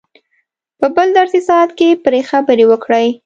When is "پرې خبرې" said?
2.05-2.65